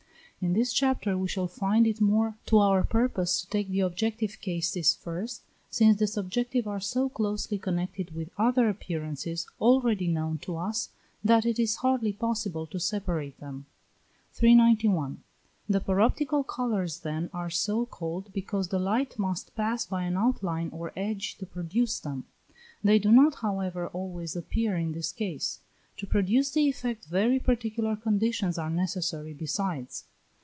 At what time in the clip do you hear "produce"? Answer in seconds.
21.45-21.99, 26.07-26.49